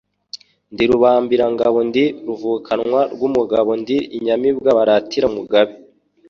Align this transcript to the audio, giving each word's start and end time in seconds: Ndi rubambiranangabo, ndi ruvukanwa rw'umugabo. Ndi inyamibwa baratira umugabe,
Ndi 0.73 0.83
rubambiranangabo, 0.91 1.79
ndi 1.89 2.03
ruvukanwa 2.27 3.01
rw'umugabo. 3.13 3.69
Ndi 3.81 3.97
inyamibwa 4.17 4.69
baratira 4.77 5.25
umugabe, 5.31 5.73